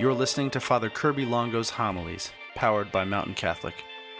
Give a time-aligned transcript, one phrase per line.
[0.00, 3.74] You're listening to Father Kirby Longo's homilies, powered by Mountain Catholic.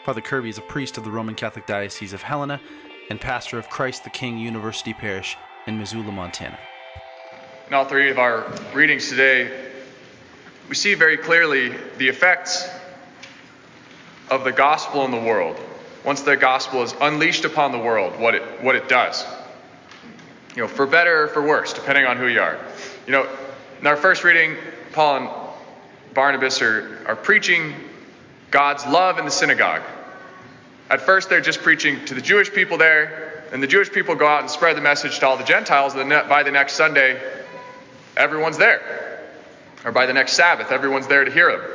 [0.04, 2.60] Father Kirby is a priest of the Roman Catholic Diocese of Helena
[3.08, 6.58] and pastor of Christ the King University Parish in Missoula, Montana.
[7.66, 9.70] In all three of our readings today,
[10.68, 12.68] we see very clearly the effects
[14.30, 15.58] of the gospel in the world.
[16.04, 19.24] Once the gospel is unleashed upon the world, what it, what it does.
[20.54, 22.58] You know, for better or for worse, depending on who you are.
[23.06, 23.26] You know,
[23.80, 24.58] in our first reading,
[24.92, 25.39] Paul and
[26.14, 27.74] Barnabas are, are preaching
[28.50, 29.82] God's love in the synagogue.
[30.88, 34.26] At first, they're just preaching to the Jewish people there, and the Jewish people go
[34.26, 35.94] out and spread the message to all the Gentiles.
[35.94, 37.20] And by the next Sunday,
[38.16, 39.28] everyone's there.
[39.84, 41.70] Or by the next Sabbath, everyone's there to hear them.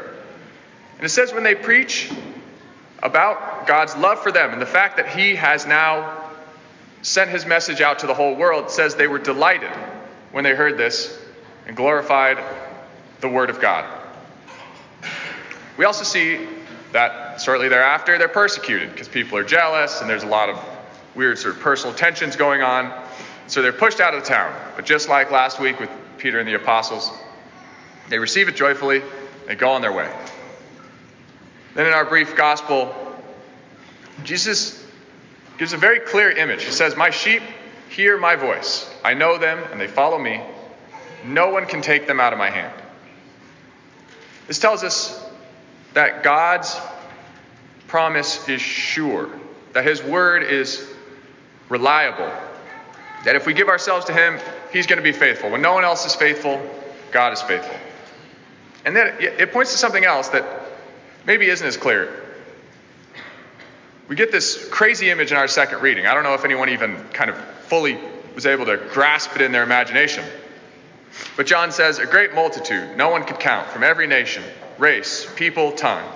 [0.98, 2.12] And it says when they preach
[3.02, 6.30] about God's love for them and the fact that He has now
[7.02, 9.72] sent His message out to the whole world, says they were delighted
[10.32, 11.18] when they heard this
[11.68, 12.38] and glorified
[13.22, 13.86] the Word of God.
[15.78, 16.48] We also see
[16.92, 20.64] that shortly thereafter they're persecuted because people are jealous and there's a lot of
[21.16, 22.92] weird sort of personal tensions going on.
[23.48, 24.56] So they're pushed out of the town.
[24.76, 27.12] But just like last week with Peter and the apostles,
[28.10, 29.02] they receive it joyfully,
[29.48, 30.12] they go on their way.
[31.74, 32.96] Then in our brief gospel,
[34.24, 34.84] Jesus
[35.58, 36.64] gives a very clear image.
[36.64, 37.42] He says, My sheep
[37.90, 38.90] hear my voice.
[39.04, 40.42] I know them and they follow me.
[41.26, 42.74] No one can take them out of my hand.
[44.48, 45.22] This tells us
[45.96, 46.80] that God's
[47.88, 49.30] promise is sure,
[49.74, 50.88] that His word is
[51.70, 52.32] reliable,
[53.24, 54.40] that if we give ourselves to Him,
[54.72, 55.50] He's going to be faithful.
[55.50, 56.62] When no one else is faithful,
[57.12, 57.76] God is faithful.
[58.84, 60.46] And then it points to something else that
[61.26, 62.24] maybe isn't as clear.
[64.08, 66.06] We get this crazy image in our second reading.
[66.06, 67.38] I don't know if anyone even kind of
[67.68, 67.98] fully
[68.36, 70.26] was able to grasp it in their imagination.
[71.38, 74.44] But John says, A great multitude, no one could count, from every nation,
[74.78, 76.08] race, people, tongue.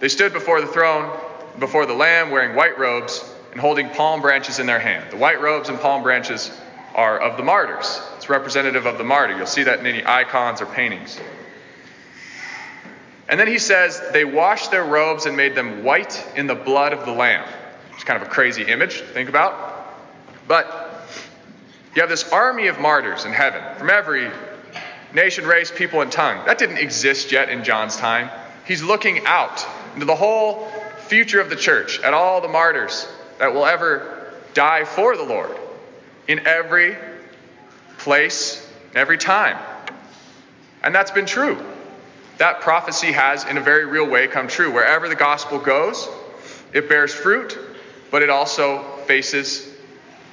[0.00, 1.16] They stood before the throne,
[1.58, 5.10] before the Lamb, wearing white robes and holding palm branches in their hand.
[5.10, 6.50] The white robes and palm branches
[6.94, 8.00] are of the martyrs.
[8.16, 9.36] It's representative of the martyr.
[9.36, 11.18] You'll see that in any icons or paintings.
[13.28, 16.92] And then he says, They washed their robes and made them white in the blood
[16.92, 17.48] of the Lamb.
[17.94, 19.94] It's kind of a crazy image to think about.
[20.48, 21.08] But
[21.94, 24.30] you have this army of martyrs in heaven from every
[25.14, 26.44] nation, race, people, and tongue.
[26.46, 28.30] That didn't exist yet in John's time.
[28.66, 30.68] He's looking out into the whole
[31.06, 33.06] future of the church, at all the martyrs
[33.38, 35.56] that will ever die for the Lord
[36.28, 36.96] in every
[37.98, 39.58] place, every time.
[40.82, 41.58] And that's been true.
[42.38, 44.72] That prophecy has, in a very real way, come true.
[44.72, 46.08] Wherever the gospel goes,
[46.72, 47.58] it bears fruit,
[48.10, 49.68] but it also faces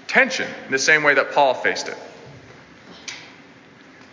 [0.08, 1.98] tension in the same way that Paul faced it.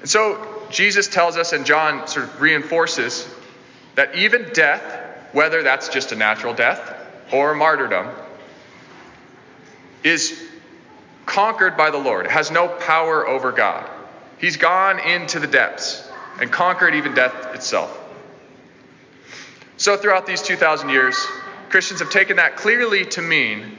[0.00, 3.28] And so Jesus tells us, and John sort of reinforces,
[3.94, 4.82] that even death,
[5.32, 6.94] whether that's just a natural death
[7.32, 8.09] or martyrdom,
[10.03, 10.43] is
[11.25, 12.26] conquered by the Lord.
[12.26, 13.88] It has no power over God.
[14.38, 16.09] He's gone into the depths
[16.41, 17.99] and conquered even death itself.
[19.78, 21.16] So, throughout these 2,000 years,
[21.69, 23.78] Christians have taken that clearly to mean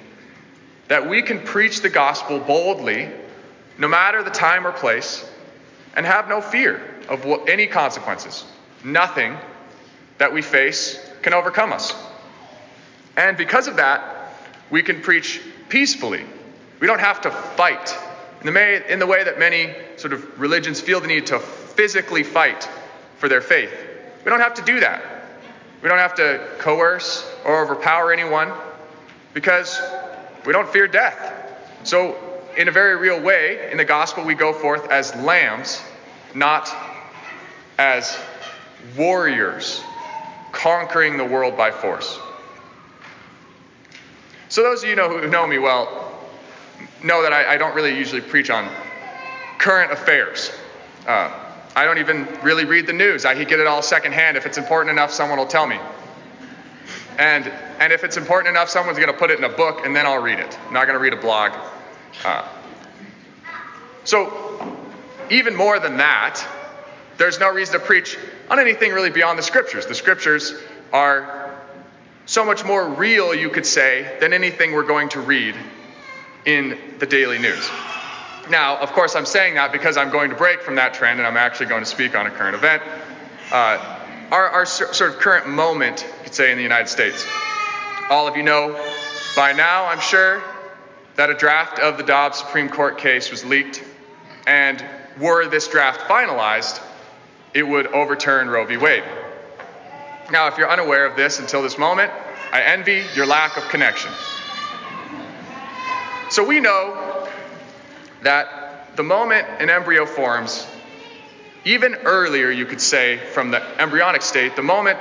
[0.88, 3.10] that we can preach the gospel boldly,
[3.78, 5.30] no matter the time or place,
[5.98, 8.46] and have no fear of any consequences.
[8.86, 9.36] Nothing
[10.20, 11.94] that we face can overcome us.
[13.18, 14.32] And because of that,
[14.70, 16.24] we can preach peacefully.
[16.80, 17.98] We don't have to fight
[18.42, 21.40] in the, may, in the way that many sort of religions feel the need to
[21.40, 22.70] physically fight
[23.18, 23.74] for their faith.
[24.24, 25.02] We don't have to do that.
[25.82, 28.54] We don't have to coerce or overpower anyone
[29.34, 29.82] because
[30.46, 31.34] we don't fear death.
[31.84, 32.16] So,
[32.58, 35.82] in a very real way, in the gospel, we go forth as lambs,
[36.34, 36.74] not
[37.78, 38.18] as
[38.98, 39.84] warriors
[40.52, 42.20] conquering the world by force.
[44.50, 46.20] So, those of you know who know me well
[47.04, 48.68] know that I, I don't really usually preach on
[49.60, 50.52] current affairs.
[51.06, 51.32] Uh,
[51.76, 53.24] I don't even really read the news.
[53.24, 54.36] I get it all secondhand.
[54.36, 55.78] If it's important enough, someone will tell me.
[57.20, 57.48] And,
[57.80, 60.08] and if it's important enough, someone's going to put it in a book, and then
[60.08, 60.58] I'll read it.
[60.68, 61.52] I'm not going to read a blog.
[62.26, 62.48] Uh,
[64.04, 64.78] so,
[65.30, 66.46] even more than that,
[67.18, 68.18] there's no reason to preach
[68.50, 69.86] on anything really beyond the scriptures.
[69.86, 70.54] The scriptures
[70.94, 71.56] are
[72.26, 75.56] so much more real, you could say, than anything we're going to read
[76.46, 77.70] in the daily news.
[78.50, 81.28] Now, of course, I'm saying that because I'm going to break from that trend and
[81.28, 82.82] I'm actually going to speak on a current event.
[83.52, 84.00] Uh,
[84.32, 87.26] our, our sort of current moment, you could say, in the United States.
[88.10, 88.74] All of you know
[89.36, 90.42] by now, I'm sure,
[91.18, 93.84] that a draft of the Dobbs Supreme Court case was leaked.
[94.46, 94.84] And
[95.20, 96.82] were this draft finalized,
[97.54, 98.78] it would overturn Roe v.
[98.78, 99.04] Wade.
[100.32, 102.12] Now, if you're unaware of this until this moment,
[102.52, 104.12] I envy your lack of connection.
[106.30, 107.28] So we know
[108.22, 110.68] that the moment an embryo forms,
[111.66, 115.00] even earlier, you could say, from the embryonic state, the moment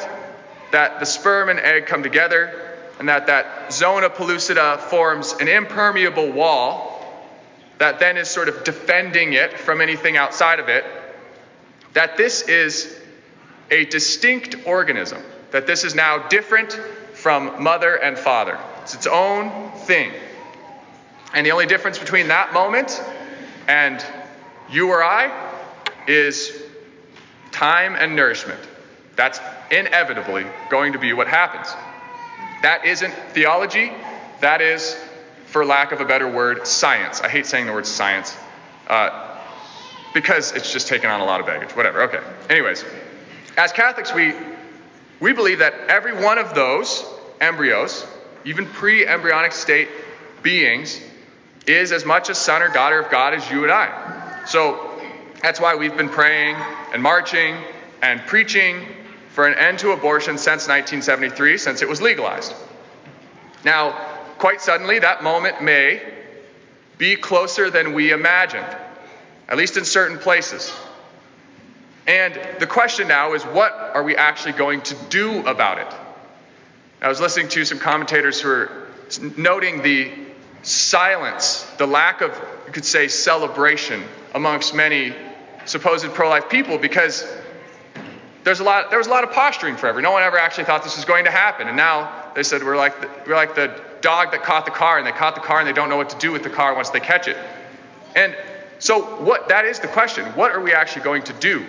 [0.73, 2.66] that the sperm and egg come together
[2.99, 6.97] and that that zona pellucida forms an impermeable wall
[7.79, 10.85] that then is sort of defending it from anything outside of it,
[11.93, 12.99] that this is
[13.71, 16.73] a distinct organism, that this is now different
[17.13, 18.59] from mother and father.
[18.83, 20.13] It's its own thing.
[21.35, 23.03] And the only difference between that moment
[23.69, 24.05] and
[24.71, 25.53] you or I
[26.07, 26.63] is
[27.53, 28.61] time and nourishment.
[29.17, 29.41] That's
[29.71, 31.75] inevitably going to be what happens.
[32.67, 33.93] That isn't theology,
[34.41, 34.97] that is,
[35.45, 37.21] for lack of a better word, science.
[37.21, 38.37] I hate saying the word science
[38.89, 39.39] uh,
[40.13, 41.77] because it's just taken on a lot of baggage.
[41.77, 42.19] Whatever, okay.
[42.51, 42.85] Anyways,
[43.57, 44.35] as Catholics, we,
[45.21, 47.05] we believe that every one of those
[47.41, 48.05] embryos,
[48.45, 49.89] even pre embryonic state
[50.43, 51.01] beings,
[51.69, 54.43] is as much a son or daughter of God as you and I.
[54.45, 55.01] So
[55.41, 56.57] that's why we've been praying
[56.93, 57.59] and marching
[58.03, 58.89] and preaching
[59.37, 62.55] for an end to abortion since 1973, since it was legalized.
[63.67, 63.93] Now,
[64.39, 66.01] quite suddenly, that moment may
[66.97, 68.65] be closer than we imagined,
[69.47, 70.75] at least in certain places.
[72.07, 75.95] And the question now is what are we actually going to do about it?
[77.03, 78.89] I was listening to some commentators who are
[79.37, 80.13] noting the
[80.63, 82.31] silence, the lack of,
[82.67, 84.03] you could say, celebration
[84.35, 85.15] amongst many
[85.67, 87.23] supposed pro life people because
[88.47, 90.01] there's a lot, there was a lot of posturing forever.
[90.01, 91.67] No one ever actually thought this was going to happen.
[91.67, 94.99] And now they said we're like the, we're like the dog that caught the car,
[94.99, 96.73] and they caught the car and they don't know what to do with the car
[96.73, 97.37] once they catch it.
[98.15, 98.37] And
[98.79, 101.67] so, what that is the question what are we actually going to do?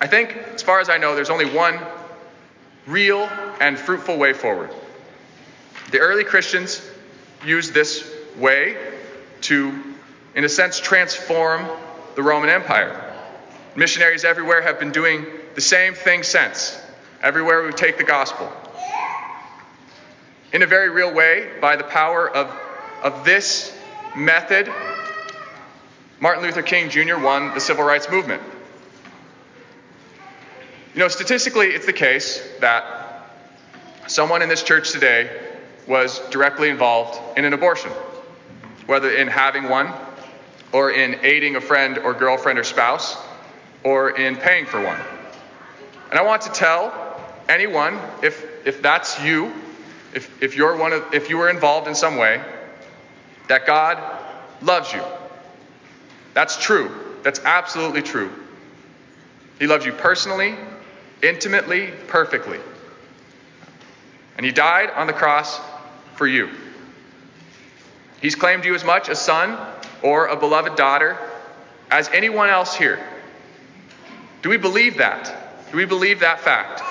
[0.00, 1.78] I think, as far as I know, there's only one
[2.88, 3.30] real
[3.60, 4.70] and fruitful way forward.
[5.92, 6.84] The early Christians
[7.46, 8.76] used this way
[9.42, 9.80] to,
[10.34, 11.68] in a sense, transform
[12.16, 13.09] the Roman Empire.
[13.76, 16.80] Missionaries everywhere have been doing the same thing since,
[17.22, 18.50] everywhere we take the gospel.
[20.52, 22.52] In a very real way, by the power of,
[23.04, 23.76] of this
[24.16, 24.68] method,
[26.18, 27.18] Martin Luther King Jr.
[27.18, 28.42] won the civil rights movement.
[30.92, 33.30] You know, statistically, it's the case that
[34.08, 35.30] someone in this church today
[35.86, 37.92] was directly involved in an abortion,
[38.86, 39.92] whether in having one,
[40.72, 43.16] or in aiding a friend or girlfriend or spouse,
[43.84, 45.00] or in paying for one.
[46.10, 49.52] And I want to tell anyone, if, if that's you,
[50.14, 52.42] if, if, you're one of, if you were involved in some way,
[53.48, 53.98] that God
[54.62, 55.02] loves you.
[56.34, 56.90] That's true.
[57.22, 58.30] That's absolutely true.
[59.58, 60.54] He loves you personally,
[61.22, 62.58] intimately, perfectly.
[64.36, 65.60] And He died on the cross
[66.14, 66.48] for you.
[68.20, 69.58] He's claimed you as much a son
[70.02, 71.18] or a beloved daughter
[71.90, 72.98] as anyone else here.
[74.42, 75.70] Do we believe that?
[75.70, 76.82] Do we believe that fact?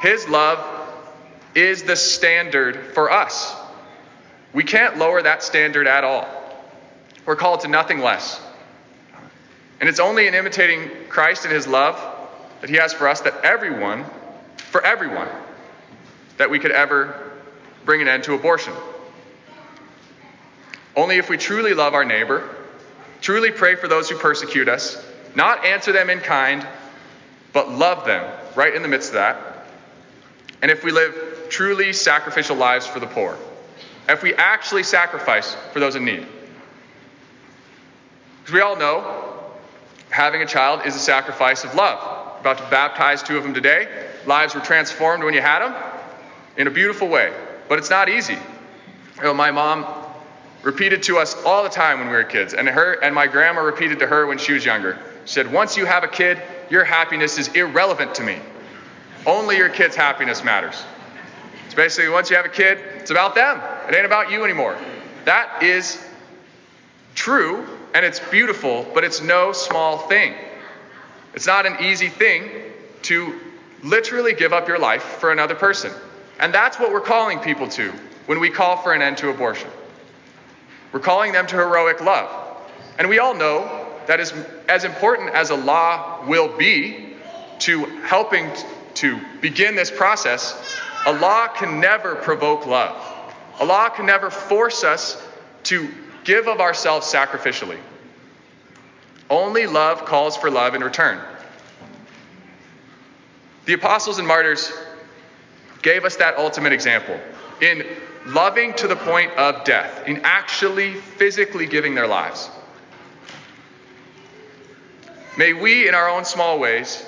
[0.00, 0.64] His love
[1.54, 3.56] is the standard for us.
[4.52, 6.28] We can't lower that standard at all.
[7.24, 8.40] We're called to nothing less.
[9.80, 12.00] And it's only in imitating Christ and his love
[12.60, 14.04] that he has for us that everyone,
[14.56, 15.28] for everyone,
[16.38, 17.32] that we could ever
[17.84, 18.72] bring an end to abortion.
[20.94, 22.48] Only if we truly love our neighbor,
[23.20, 25.05] truly pray for those who persecute us,
[25.36, 26.66] not answer them in kind,
[27.52, 29.66] but love them right in the midst of that.
[30.62, 33.36] And if we live truly sacrificial lives for the poor,
[34.08, 36.26] if we actually sacrifice for those in need.
[38.40, 39.52] Because we all know
[40.10, 41.98] having a child is a sacrifice of love.
[42.36, 44.08] We're about to baptize two of them today.
[44.24, 45.74] Lives were transformed when you had them
[46.56, 47.32] in a beautiful way,
[47.68, 48.38] but it's not easy.
[49.16, 49.84] You know, my mom
[50.66, 53.60] repeated to us all the time when we were kids, and her and my grandma
[53.60, 57.38] repeated to her when she was younger said, Once you have a kid, your happiness
[57.38, 58.36] is irrelevant to me.
[59.24, 60.82] Only your kid's happiness matters.
[61.66, 63.60] It's basically once you have a kid, it's about them.
[63.88, 64.76] It ain't about you anymore.
[65.24, 66.04] That is
[67.14, 70.34] true and it's beautiful, but it's no small thing.
[71.34, 72.50] It's not an easy thing
[73.02, 73.38] to
[73.84, 75.92] literally give up your life for another person.
[76.40, 77.92] And that's what we're calling people to
[78.26, 79.70] when we call for an end to abortion.
[80.92, 82.30] We're calling them to heroic love.
[82.98, 84.32] And we all know that is
[84.68, 87.14] as important as a law will be
[87.60, 88.50] to helping
[88.94, 90.56] to begin this process,
[91.06, 92.96] a law can never provoke love.
[93.60, 95.22] A law can never force us
[95.64, 95.88] to
[96.24, 97.78] give of ourselves sacrificially.
[99.28, 101.20] Only love calls for love in return.
[103.66, 104.72] The apostles and martyrs
[105.82, 107.18] gave us that ultimate example
[107.60, 107.84] in
[108.26, 112.50] loving to the point of death, in actually physically giving their lives.
[115.38, 117.04] May we, in our own small ways,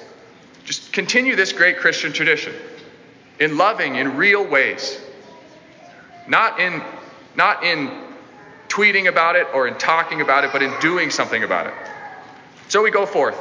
[0.64, 2.54] just continue this great Christian tradition
[3.40, 5.00] in loving in real ways,
[6.26, 6.82] not in,
[7.36, 7.90] not in
[8.68, 11.74] tweeting about it or in talking about it, but in doing something about it.
[12.68, 13.38] So we go forth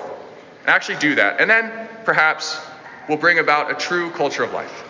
[0.61, 1.41] and actually do that.
[1.41, 2.59] And then perhaps
[3.09, 4.85] we'll bring about a true culture of life.